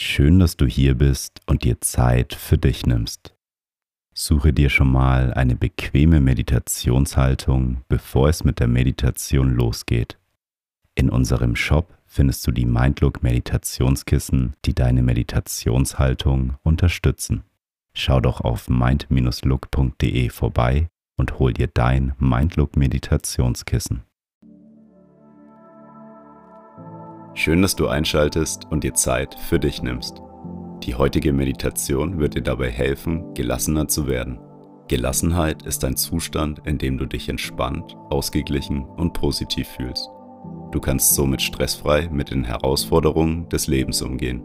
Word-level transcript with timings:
Schön, 0.00 0.38
dass 0.38 0.56
du 0.56 0.64
hier 0.64 0.94
bist 0.94 1.40
und 1.46 1.64
dir 1.64 1.80
Zeit 1.80 2.32
für 2.32 2.56
dich 2.56 2.86
nimmst. 2.86 3.34
Suche 4.14 4.52
dir 4.52 4.70
schon 4.70 4.92
mal 4.92 5.34
eine 5.34 5.56
bequeme 5.56 6.20
Meditationshaltung, 6.20 7.82
bevor 7.88 8.28
es 8.28 8.44
mit 8.44 8.60
der 8.60 8.68
Meditation 8.68 9.56
losgeht. 9.56 10.16
In 10.94 11.10
unserem 11.10 11.56
Shop 11.56 11.98
findest 12.06 12.46
du 12.46 12.52
die 12.52 12.64
Mindlook 12.64 13.24
Meditationskissen, 13.24 14.54
die 14.64 14.72
deine 14.72 15.02
Meditationshaltung 15.02 16.54
unterstützen. 16.62 17.42
Schau 17.92 18.20
doch 18.20 18.40
auf 18.40 18.68
mind-look.de 18.68 20.28
vorbei 20.28 20.86
und 21.16 21.40
hol 21.40 21.52
dir 21.52 21.66
dein 21.66 22.14
Mindlook 22.20 22.76
Meditationskissen. 22.76 24.04
Schön, 27.34 27.62
dass 27.62 27.76
du 27.76 27.88
einschaltest 27.88 28.66
und 28.70 28.84
dir 28.84 28.94
Zeit 28.94 29.34
für 29.34 29.58
dich 29.58 29.82
nimmst. 29.82 30.22
Die 30.82 30.94
heutige 30.94 31.32
Meditation 31.32 32.18
wird 32.18 32.34
dir 32.34 32.42
dabei 32.42 32.70
helfen, 32.70 33.34
gelassener 33.34 33.88
zu 33.88 34.06
werden. 34.06 34.38
Gelassenheit 34.88 35.62
ist 35.62 35.84
ein 35.84 35.96
Zustand, 35.96 36.62
in 36.64 36.78
dem 36.78 36.96
du 36.96 37.06
dich 37.06 37.28
entspannt, 37.28 37.94
ausgeglichen 38.10 38.84
und 38.84 39.12
positiv 39.12 39.68
fühlst. 39.68 40.08
Du 40.72 40.80
kannst 40.80 41.14
somit 41.14 41.42
stressfrei 41.42 42.08
mit 42.10 42.30
den 42.30 42.44
Herausforderungen 42.44 43.48
des 43.48 43.66
Lebens 43.66 44.02
umgehen. 44.02 44.42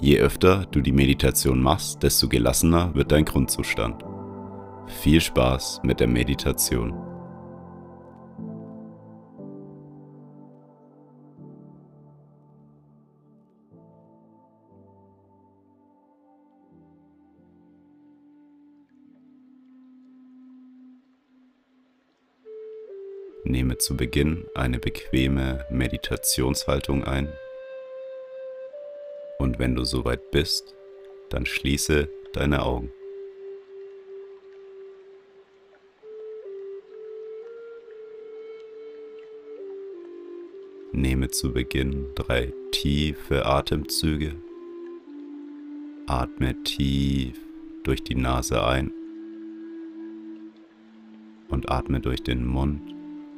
Je 0.00 0.18
öfter 0.18 0.66
du 0.70 0.80
die 0.80 0.92
Meditation 0.92 1.60
machst, 1.60 2.02
desto 2.02 2.28
gelassener 2.28 2.94
wird 2.94 3.12
dein 3.12 3.24
Grundzustand. 3.24 4.04
Viel 4.86 5.20
Spaß 5.20 5.80
mit 5.84 6.00
der 6.00 6.08
Meditation. 6.08 6.94
Nehme 23.44 23.78
zu 23.78 23.96
Beginn 23.96 24.46
eine 24.54 24.78
bequeme 24.78 25.66
Meditationshaltung 25.70 27.04
ein 27.04 27.32
und 29.42 29.58
wenn 29.58 29.74
du 29.74 29.82
soweit 29.82 30.30
bist, 30.30 30.76
dann 31.28 31.44
schließe 31.44 32.08
deine 32.32 32.62
Augen. 32.62 32.92
Nehme 40.92 41.28
zu 41.30 41.52
Beginn 41.52 42.14
drei 42.14 42.52
tiefe 42.70 43.44
Atemzüge. 43.44 44.36
Atme 46.06 46.62
tief 46.62 47.36
durch 47.82 48.04
die 48.04 48.14
Nase 48.14 48.64
ein 48.64 48.92
und 51.48 51.68
atme 51.68 51.98
durch 51.98 52.22
den 52.22 52.46
Mund 52.46 53.01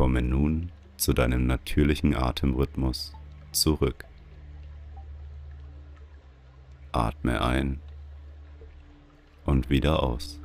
Komme 0.00 0.22
nun 0.22 0.72
zu 0.96 1.12
deinem 1.12 1.46
natürlichen 1.46 2.14
Atemrhythmus 2.16 3.12
zurück. 3.52 4.06
Atme 6.90 7.42
ein 7.42 7.80
und 9.44 9.68
wieder 9.68 10.02
aus. 10.02 10.40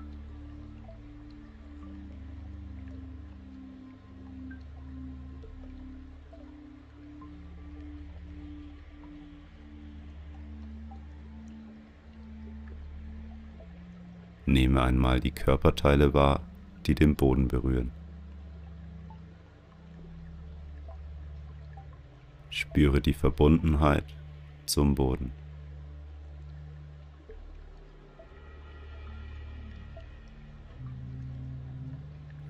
Nehme 14.45 14.83
einmal 14.83 15.21
die 15.21 15.31
Körperteile 15.31 16.13
wahr, 16.13 16.41
die 16.87 16.93
den 16.93 17.15
Boden 17.15 17.47
berühren. 17.47 17.93
Spüre 22.75 22.99
die 22.99 23.13
Verbundenheit 23.13 24.03
zum 24.65 24.95
Boden. 24.95 25.31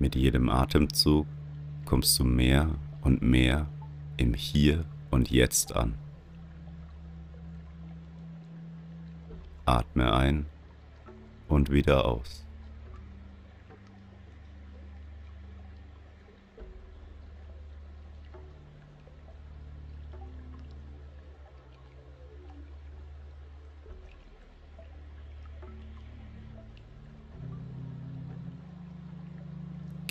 Mit 0.00 0.16
jedem 0.16 0.48
Atemzug 0.48 1.28
kommst 1.84 2.18
du 2.18 2.24
mehr 2.24 2.74
und 3.02 3.22
mehr 3.22 3.68
im 4.16 4.34
Hier 4.34 4.84
und 5.12 5.30
Jetzt 5.30 5.76
an. 5.76 5.94
Atme 9.64 10.12
ein 10.12 10.46
und 11.46 11.70
wieder 11.70 12.04
aus. 12.04 12.45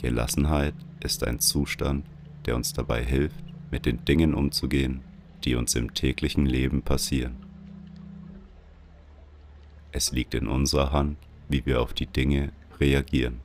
Gelassenheit 0.06 0.76
ist 1.00 1.24
ein 1.24 1.40
Zustand, 1.40 2.06
der 2.46 2.56
uns 2.56 2.74
dabei 2.74 3.04
hilft, 3.04 3.44
mit 3.72 3.88
den 3.88 4.06
Dingen 4.06 4.36
umzugehen, 4.36 5.02
die 5.44 5.56
uns 5.56 5.74
im 5.74 5.96
täglichen 5.96 6.46
Leben 6.46 6.84
passieren. 6.84 7.38
Es 9.92 10.12
liegt 10.12 10.36
in 10.36 10.48
unserer 10.48 10.92
Hand, 10.92 11.18
wie 11.50 11.66
wir 11.66 11.82
auf 11.82 11.94
die 11.94 12.06
Dinge 12.06 12.52
reagieren. 12.80 13.42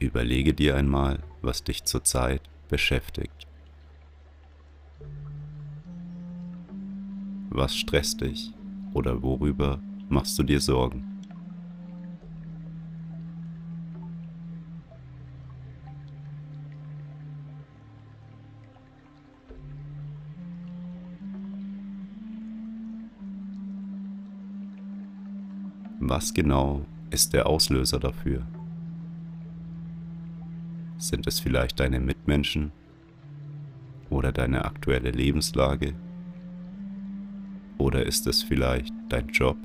Überlege 0.00 0.54
dir 0.54 0.74
einmal, 0.74 1.20
was 1.40 1.62
dich 1.62 1.84
zurzeit 1.84 2.42
beschäftigt. 2.68 3.46
Was 7.50 7.76
stresst 7.76 8.22
dich 8.22 8.52
oder 8.92 9.22
worüber 9.22 9.78
machst 10.08 10.36
du 10.36 10.42
dir 10.42 10.60
Sorgen? 10.60 11.07
Was 26.10 26.32
genau 26.32 26.86
ist 27.10 27.34
der 27.34 27.46
Auslöser 27.46 27.98
dafür? 27.98 28.46
Sind 30.96 31.26
es 31.26 31.38
vielleicht 31.38 31.78
deine 31.80 32.00
Mitmenschen 32.00 32.72
oder 34.08 34.32
deine 34.32 34.64
aktuelle 34.64 35.10
Lebenslage? 35.10 35.92
Oder 37.76 38.06
ist 38.06 38.26
es 38.26 38.42
vielleicht 38.42 38.94
dein 39.10 39.28
Job? 39.28 39.58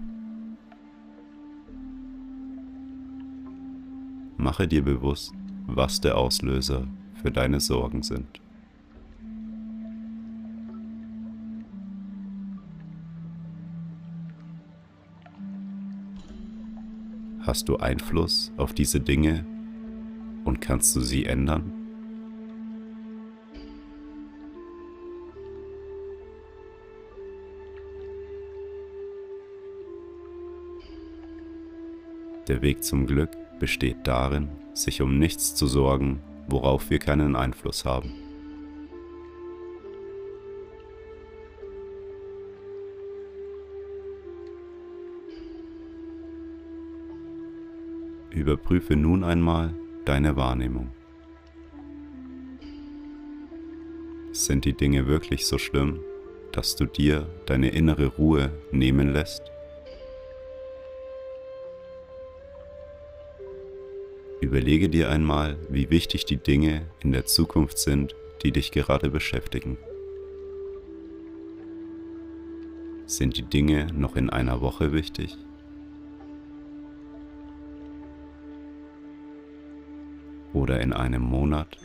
Mache 4.35 4.67
dir 4.67 4.83
bewusst, 4.83 5.33
was 5.65 6.01
der 6.01 6.17
Auslöser 6.17 6.85
für 7.21 7.31
deine 7.31 7.61
Sorgen 7.61 8.03
sind. 8.03 8.42
Hast 17.45 17.69
du 17.69 17.77
Einfluss 17.77 18.51
auf 18.57 18.73
diese 18.73 18.99
Dinge 18.99 19.45
und 20.43 20.61
kannst 20.61 20.95
du 20.95 21.01
sie 21.01 21.25
ändern? 21.25 21.71
Der 32.47 32.61
Weg 32.61 32.83
zum 32.83 33.05
Glück 33.05 33.29
besteht 33.59 33.97
darin, 34.03 34.49
sich 34.73 35.01
um 35.01 35.17
nichts 35.17 35.55
zu 35.55 35.67
sorgen 35.67 36.21
worauf 36.47 36.89
wir 36.89 36.99
keinen 36.99 37.35
Einfluss 37.35 37.85
haben. 37.85 38.22
Überprüfe 48.33 48.95
nun 48.95 49.23
einmal 49.23 49.75
deine 50.05 50.35
Wahrnehmung. 50.35 50.89
Sind 54.31 54.65
die 54.65 54.73
Dinge 54.73 55.05
wirklich 55.05 55.45
so 55.45 55.59
schlimm, 55.59 55.99
dass 56.51 56.75
du 56.75 56.85
dir 56.85 57.27
deine 57.45 57.69
innere 57.69 58.07
Ruhe 58.07 58.51
nehmen 58.71 59.13
lässt? 59.13 59.43
Überlege 64.41 64.89
dir 64.89 65.11
einmal, 65.11 65.55
wie 65.69 65.91
wichtig 65.91 66.25
die 66.25 66.37
Dinge 66.37 66.87
in 67.03 67.11
der 67.11 67.25
Zukunft 67.25 67.77
sind, 67.77 68.15
die 68.41 68.51
dich 68.51 68.71
gerade 68.71 69.11
beschäftigen. 69.11 69.77
Sind 73.05 73.37
die 73.37 73.43
Dinge 73.43 73.87
noch 73.93 74.15
in 74.15 74.31
einer 74.31 74.59
Woche 74.59 74.91
wichtig? 74.91 75.37
Oder 80.53 80.79
in 80.81 80.93
einem 80.93 81.23
Monat? 81.23 81.77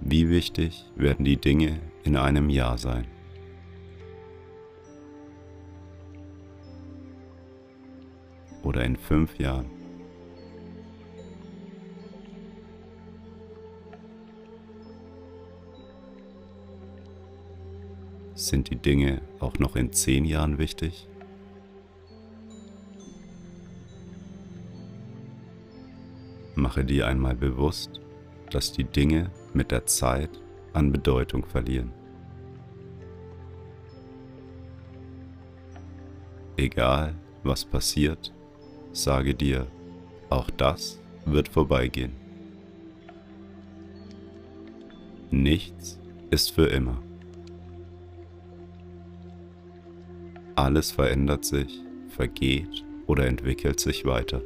Wie 0.00 0.30
wichtig 0.30 0.86
werden 0.96 1.24
die 1.24 1.36
Dinge 1.36 1.78
in 2.04 2.16
einem 2.16 2.48
Jahr 2.48 2.78
sein? 2.78 3.06
Oder 8.62 8.84
in 8.84 8.96
fünf 8.96 9.38
Jahren? 9.38 9.70
Sind 18.34 18.70
die 18.70 18.76
Dinge 18.76 19.20
auch 19.38 19.58
noch 19.58 19.76
in 19.76 19.92
zehn 19.92 20.24
Jahren 20.24 20.58
wichtig? 20.58 21.09
Mache 26.70 26.84
dir 26.84 27.08
einmal 27.08 27.34
bewusst, 27.34 28.00
dass 28.52 28.70
die 28.70 28.84
Dinge 28.84 29.32
mit 29.52 29.72
der 29.72 29.86
Zeit 29.86 30.30
an 30.72 30.92
Bedeutung 30.92 31.44
verlieren. 31.44 31.90
Egal, 36.56 37.16
was 37.42 37.64
passiert, 37.64 38.32
sage 38.92 39.34
dir, 39.34 39.66
auch 40.28 40.48
das 40.48 41.00
wird 41.24 41.48
vorbeigehen. 41.48 42.12
Nichts 45.32 45.98
ist 46.30 46.52
für 46.52 46.66
immer. 46.66 47.02
Alles 50.54 50.92
verändert 50.92 51.44
sich, 51.44 51.82
vergeht 52.10 52.84
oder 53.08 53.26
entwickelt 53.26 53.80
sich 53.80 54.04
weiter. 54.04 54.40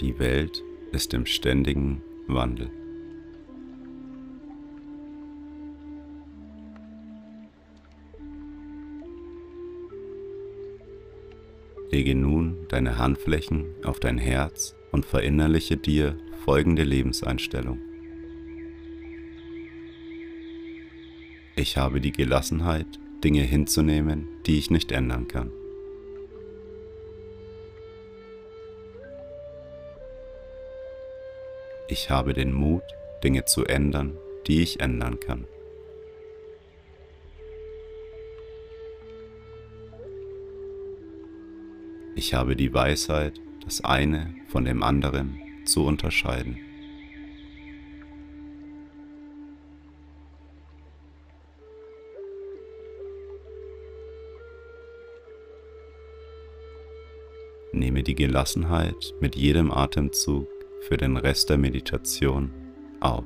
Die 0.00 0.18
Welt 0.18 0.62
ist 0.92 1.14
im 1.14 1.24
ständigen 1.24 2.02
Wandel. 2.26 2.70
Lege 11.90 12.14
nun 12.14 12.66
deine 12.68 12.98
Handflächen 12.98 13.64
auf 13.84 13.98
dein 13.98 14.18
Herz 14.18 14.76
und 14.92 15.06
verinnerliche 15.06 15.78
dir 15.78 16.18
folgende 16.44 16.82
Lebenseinstellung. 16.82 17.78
Ich 21.56 21.78
habe 21.78 22.02
die 22.02 22.12
Gelassenheit, 22.12 23.00
Dinge 23.24 23.40
hinzunehmen, 23.40 24.28
die 24.44 24.58
ich 24.58 24.70
nicht 24.70 24.92
ändern 24.92 25.26
kann. 25.26 25.50
Ich 31.88 32.10
habe 32.10 32.34
den 32.34 32.52
Mut, 32.52 32.82
Dinge 33.22 33.44
zu 33.44 33.64
ändern, 33.64 34.18
die 34.48 34.60
ich 34.60 34.80
ändern 34.80 35.20
kann. 35.20 35.46
Ich 42.16 42.34
habe 42.34 42.56
die 42.56 42.74
Weisheit, 42.74 43.40
das 43.64 43.84
eine 43.84 44.34
von 44.48 44.64
dem 44.64 44.82
anderen 44.82 45.38
zu 45.64 45.84
unterscheiden. 45.84 46.58
Nehme 57.70 58.02
die 58.02 58.14
Gelassenheit 58.16 59.14
mit 59.20 59.36
jedem 59.36 59.70
Atemzug 59.70 60.48
für 60.86 60.96
den 60.96 61.16
Rest 61.16 61.50
der 61.50 61.58
Meditation 61.58 62.52
auf. 63.00 63.24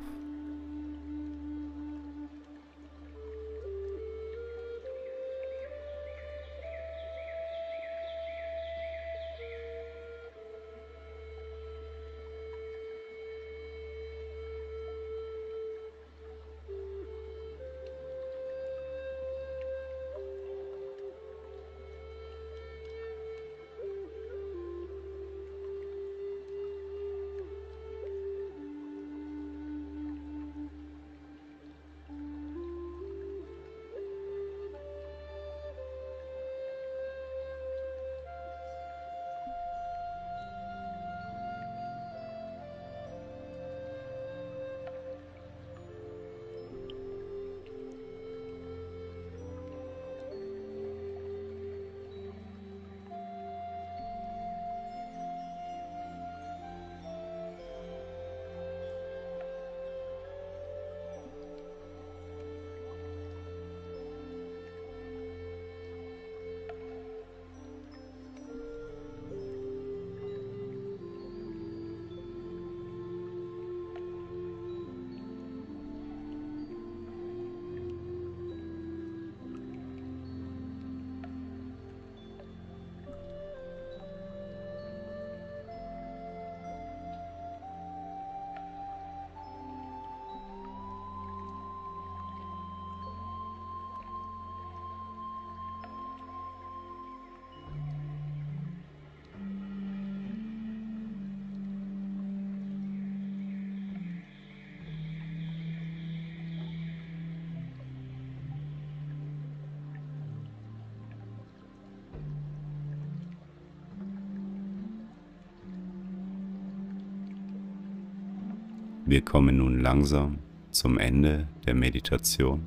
Wir 119.11 119.23
kommen 119.23 119.57
nun 119.57 119.81
langsam 119.81 120.39
zum 120.71 120.97
Ende 120.97 121.49
der 121.67 121.75
Meditation. 121.75 122.65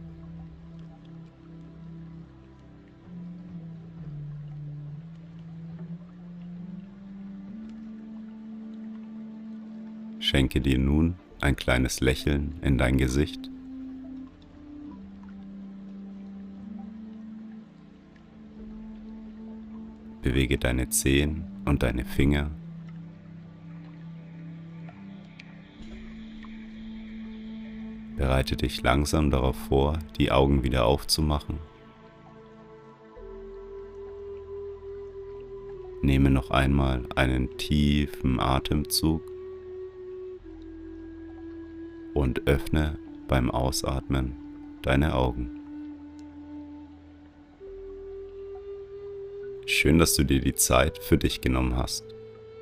Schenke 10.20 10.60
dir 10.60 10.78
nun 10.78 11.16
ein 11.40 11.56
kleines 11.56 12.02
Lächeln 12.02 12.56
in 12.62 12.78
dein 12.78 12.98
Gesicht. 12.98 13.50
Bewege 20.22 20.58
deine 20.58 20.90
Zehen 20.90 21.46
und 21.64 21.84
deine 21.84 22.04
Finger 22.04 22.52
Bereite 28.24 28.56
dich 28.56 28.82
langsam 28.82 29.32
darauf 29.32 29.58
vor, 29.68 30.00
die 30.18 30.32
Augen 30.32 30.64
wieder 30.64 30.86
aufzumachen. 30.86 31.60
Nehme 36.02 36.30
noch 36.30 36.50
einmal 36.50 37.04
einen 37.18 37.58
tiefen 37.58 38.40
Atemzug 38.40 39.22
und 42.14 42.48
öffne 42.48 42.98
beim 43.28 43.52
Ausatmen 43.52 44.38
deine 44.84 45.16
Augen. 45.16 45.60
Schön, 49.66 50.00
dass 50.00 50.16
du 50.16 50.24
dir 50.24 50.40
die 50.40 50.56
Zeit 50.56 50.98
für 50.98 51.18
dich 51.18 51.42
genommen 51.42 51.76
hast. 51.76 52.06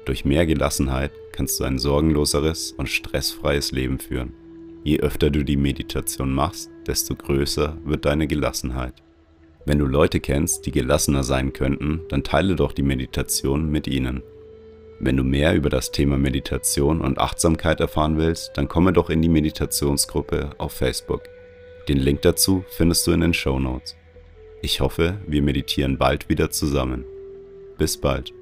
Durch 0.05 0.25
mehr 0.25 0.47
Gelassenheit 0.47 1.11
kannst 1.33 1.59
du 1.59 1.65
ein 1.65 1.77
sorgenloseres 1.77 2.71
und 2.71 2.89
stressfreies 2.89 3.71
Leben 3.71 3.99
führen. 3.99 4.40
Je 4.83 4.99
öfter 4.99 5.29
du 5.29 5.43
die 5.43 5.57
Meditation 5.57 6.33
machst, 6.33 6.71
desto 6.87 7.15
größer 7.15 7.77
wird 7.85 8.05
deine 8.05 8.27
Gelassenheit. 8.27 8.95
Wenn 9.65 9.77
du 9.77 9.85
Leute 9.85 10.19
kennst, 10.19 10.65
die 10.65 10.71
gelassener 10.71 11.23
sein 11.23 11.53
könnten, 11.53 12.01
dann 12.09 12.23
teile 12.23 12.55
doch 12.55 12.71
die 12.71 12.81
Meditation 12.81 13.69
mit 13.69 13.87
ihnen. 13.87 14.23
Wenn 14.99 15.17
du 15.17 15.23
mehr 15.23 15.55
über 15.55 15.69
das 15.69 15.91
Thema 15.91 16.17
Meditation 16.17 17.01
und 17.01 17.19
Achtsamkeit 17.19 17.79
erfahren 17.79 18.17
willst, 18.17 18.51
dann 18.55 18.67
komme 18.67 18.91
doch 18.93 19.09
in 19.09 19.21
die 19.21 19.29
Meditationsgruppe 19.29 20.51
auf 20.57 20.73
Facebook. 20.73 21.23
Den 21.87 21.97
Link 21.97 22.21
dazu 22.21 22.63
findest 22.69 23.05
du 23.05 23.11
in 23.11 23.21
den 23.21 23.33
Show 23.33 23.59
Notes. 23.59 23.95
Ich 24.61 24.79
hoffe, 24.79 25.17
wir 25.27 25.41
meditieren 25.41 25.97
bald 25.97 26.29
wieder 26.29 26.51
zusammen. 26.51 27.05
Bis 27.77 27.97
bald. 27.97 28.33